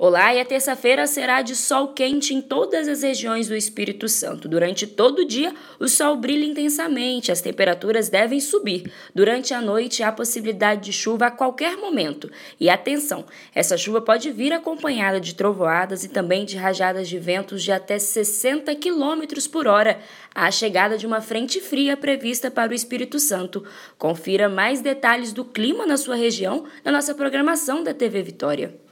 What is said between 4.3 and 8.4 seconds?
Durante todo o dia, o sol brilha intensamente, as temperaturas devem